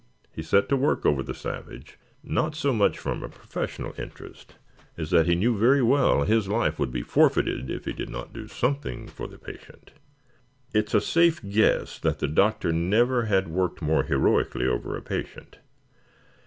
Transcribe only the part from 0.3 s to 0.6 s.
He